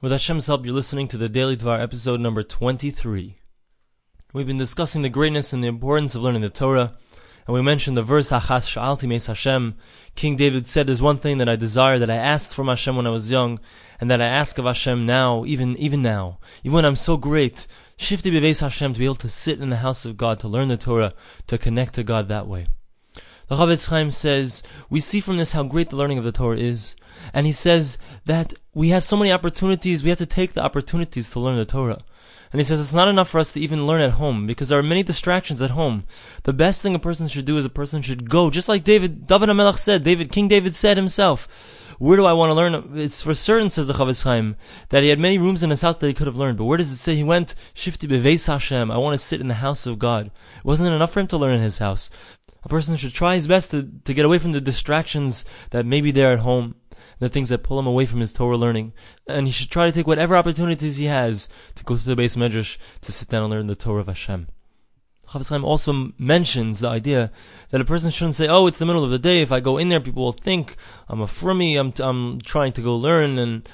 [0.00, 3.34] With Hashem's help, you're listening to the Daily Dvar episode number 23.
[4.32, 6.94] We've been discussing the greatness and the importance of learning the Torah,
[7.48, 9.74] and we mentioned the verse Achas Sha'alti Meis Hashem.
[10.14, 13.08] King David said, "There's one thing that I desire that I asked from Hashem when
[13.08, 13.58] I was young,
[14.00, 17.66] and that I ask of Hashem now, even even now, even when I'm so great."
[17.98, 20.68] Shivti Beveis Hashem to be able to sit in the house of God, to learn
[20.68, 21.12] the Torah,
[21.48, 22.68] to connect to God that way.
[23.48, 26.58] The Chafetz Chaim says, we see from this how great the learning of the Torah
[26.58, 26.94] is,
[27.32, 27.96] and he says
[28.26, 31.64] that we have so many opportunities, we have to take the opportunities to learn the
[31.64, 32.00] Torah.
[32.52, 34.78] And he says it's not enough for us to even learn at home because there
[34.78, 36.04] are many distractions at home.
[36.44, 39.26] The best thing a person should do is a person should go, just like David,
[39.26, 41.48] David HaMelech said, David, King David said himself.
[41.98, 42.96] Where do I want to learn?
[42.96, 44.54] It's for certain, says the Chafetz Chaim,
[44.90, 46.58] that he had many rooms in his house that he could have learned.
[46.58, 47.56] But where does it say he went?
[47.74, 48.92] Shivti beveis Hashem.
[48.92, 50.26] I want to sit in the house of God.
[50.26, 52.10] It wasn't enough for him to learn in his house.
[52.62, 56.00] A person should try his best to, to get away from the distractions that may
[56.00, 56.76] be there at home,
[57.18, 58.92] the things that pull him away from his Torah learning.
[59.26, 62.36] And he should try to take whatever opportunities he has to go to the beis
[62.36, 64.48] medrash to sit down and learn the Torah of Hashem.
[65.28, 67.30] Chafetz Chaim also mentions the idea
[67.70, 69.42] that a person shouldn't say, "Oh, it's the middle of the day.
[69.42, 71.78] If I go in there, people will think I'm a frummy.
[71.78, 73.68] I'm, I'm trying to go learn." And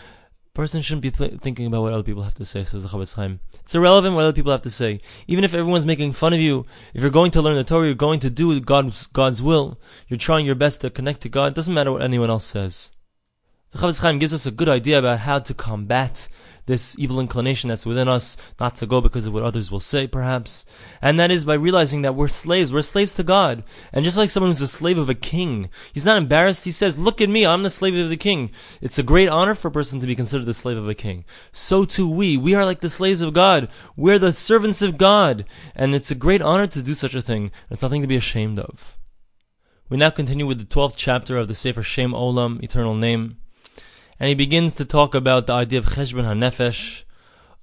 [0.55, 2.89] a person shouldn't be th- thinking about what other people have to say, says the
[2.89, 3.39] Chaim.
[3.61, 5.01] It's irrelevant what other people have to say.
[5.29, 7.95] Even if everyone's making fun of you, if you're going to learn the Torah, you're
[7.95, 11.55] going to do God's, God's will, you're trying your best to connect to God, it
[11.55, 12.91] doesn't matter what anyone else says.
[13.75, 16.29] The Chafetz Chaim gives us a good idea about how to combat
[16.67, 20.07] this evil inclination that's within us, not to go because of what others will say,
[20.07, 20.65] perhaps.
[21.03, 22.73] And that is by realizing that we're slaves.
[22.73, 23.65] We're slaves to God.
[23.93, 26.65] And just like someone who's a slave of a king, he's not embarrassed.
[26.65, 28.53] He says, look at me, I'm the slave of the king.
[28.81, 31.25] It's a great honor for a person to be considered the slave of a king.
[31.51, 32.37] So too we.
[32.37, 33.69] We are like the slaves of God.
[33.97, 35.47] We're the servants of God.
[35.75, 37.51] And it's a great honor to do such a thing.
[37.71, 38.97] It's nothing to be ashamed of.
[39.89, 43.39] We now continue with the 12th chapter of the Sefer Shem Olam, Eternal Name
[44.19, 47.05] and he begins to talk about the idea of cheshbon hanefesh,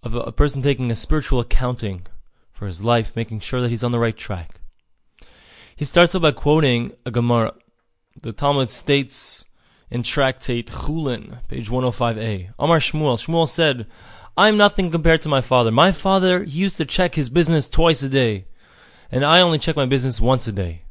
[0.04, 2.08] of a, person taking a spiritual accounting
[2.52, 4.60] for his life, making sure that he's on the right track.
[5.76, 7.54] He starts off by quoting a Gemara.
[8.22, 9.46] The Talmud states
[9.90, 13.88] in Tractate Chulin, page 105a, Amar Shmuel, Shmuel said,
[14.38, 15.72] I am nothing compared to my father.
[15.72, 18.46] My father, he used to check his business twice a day,
[19.12, 20.84] and I only check my business once a day.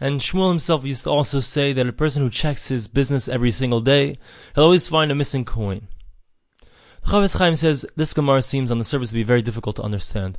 [0.00, 3.50] And Shmuel himself used to also say that a person who checks his business every
[3.50, 4.16] single day,
[4.54, 5.88] he'll always find a missing coin.
[7.04, 10.38] The Chaim says this Gemara seems on the surface to be very difficult to understand.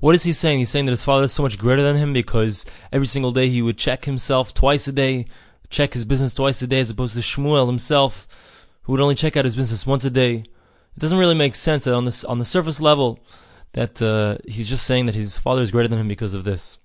[0.00, 0.58] What is he saying?
[0.58, 3.48] He's saying that his father is so much greater than him because every single day
[3.48, 5.26] he would check himself twice a day,
[5.70, 8.26] check his business twice a day, as opposed to Shmuel himself,
[8.82, 10.34] who would only check out his business once a day.
[10.34, 13.20] It doesn't really make sense that on this on the surface level
[13.72, 16.78] that uh, he's just saying that his father is greater than him because of this.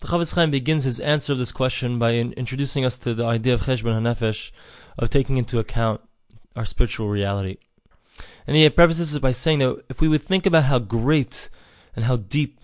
[0.00, 3.26] The Chafetz Chaim begins his answer of this question by in, introducing us to the
[3.26, 4.50] idea of cheshbon hanefesh,
[4.96, 6.00] of taking into account
[6.56, 7.58] our spiritual reality.
[8.46, 11.50] And he prefaces it by saying that if we would think about how great
[11.94, 12.60] and how deep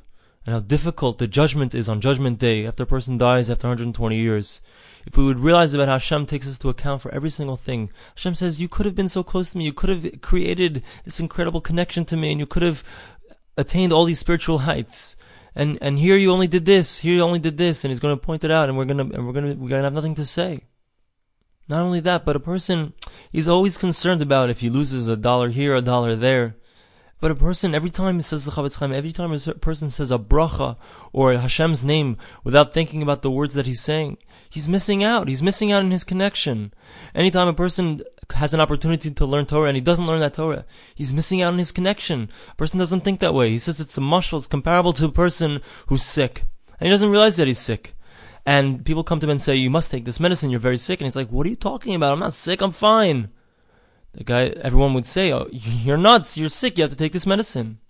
[0.46, 4.16] and how difficult the judgment is on Judgment Day after a person dies after 120
[4.16, 4.62] years,
[5.04, 7.90] if we would realize about how Hashem takes us to account for every single thing,
[8.14, 11.20] Hashem says, You could have been so close to me, you could have created this
[11.20, 12.82] incredible connection to me, and you could have
[13.58, 15.16] attained all these spiritual heights
[15.56, 18.16] and and here you only did this, here you only did this, and he's going
[18.16, 20.24] to point it out, and we're gonna and we're gonna we're gonna have nothing to
[20.26, 20.60] say.
[21.68, 22.92] Not only that, but a person
[23.32, 26.56] he's always concerned about if he loses a dollar here, a dollar there.
[27.18, 30.12] But a person, every time he says the Chafetz Chaim, every time a person says
[30.12, 30.76] a bracha
[31.14, 34.18] or Hashem's name without thinking about the words that he's saying,
[34.50, 35.26] he's missing out.
[35.26, 36.74] He's missing out in his connection.
[37.14, 38.02] Anytime a person
[38.34, 40.64] has an opportunity to learn Torah and he doesn't learn that Torah,
[40.94, 42.28] he's missing out on his connection.
[42.50, 43.50] A person doesn't think that way.
[43.50, 46.44] He says it's a mushal, it's comparable to a person who's sick.
[46.78, 47.94] And he doesn't realize that he's sick.
[48.44, 51.00] And people come to him and say, you must take this medicine, you're very sick.
[51.00, 52.12] And he's like, what are you talking about?
[52.12, 53.30] I'm not sick, I'm fine.
[54.12, 57.26] The guy, everyone would say, oh, you're nuts, you're sick, you have to take this
[57.26, 57.80] medicine.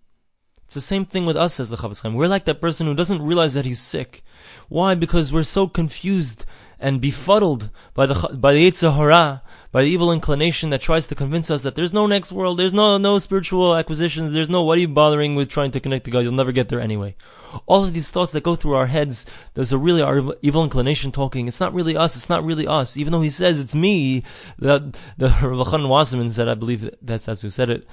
[0.66, 2.14] It's the same thing with us, says the Chafetz Chaim.
[2.14, 4.24] We're like that person who doesn't realize that he's sick.
[4.68, 4.96] Why?
[4.96, 6.44] Because we're so confused
[6.80, 9.42] and befuddled by the by the Yetzer Hara,
[9.76, 12.72] by the evil inclination that tries to convince us that there's no next world, there's
[12.72, 16.10] no no spiritual acquisitions, there's no what are you bothering with trying to connect to
[16.10, 16.20] God?
[16.20, 17.14] You'll never get there anyway.
[17.66, 21.12] All of these thoughts that go through our heads, there's a really our evil inclination
[21.12, 21.46] talking.
[21.46, 22.16] It's not really us.
[22.16, 22.96] It's not really us.
[22.96, 24.24] Even though he says it's me,
[24.58, 27.86] that the Rav Wasserman said, I believe that's that's who said it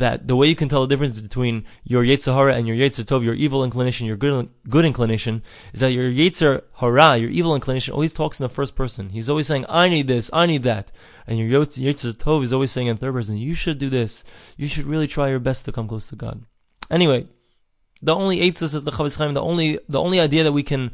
[0.00, 3.04] that the way you can tell the difference between your Yetzer Hara and your Yetzer
[3.04, 7.54] Tov, your evil inclination, your good, good inclination, is that your Yetzer Hara, your evil
[7.54, 9.10] inclination, always talks in the first person.
[9.10, 10.90] He's always saying, I need this, I need that.
[11.30, 14.24] And your Yetzer Tov is always saying in third person, you should do this.
[14.56, 16.42] You should really try your best to come close to God.
[16.90, 17.28] Anyway,
[18.02, 20.90] the only Eitzah says the Chafetz Chaim, the only, the only idea that we can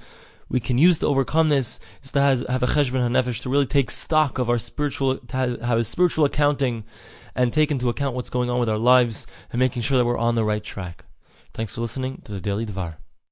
[0.49, 3.67] we can use to overcome this is to have, have a cheshbon hanefesh to really
[3.67, 6.85] take stock of our spiritual, to have, have a spiritual accounting
[7.35, 10.19] and take into account what's going on with our lives and making sure that we're
[10.19, 11.07] on the right track.
[11.53, 12.97] Thanks for listening to the Daily Dvar.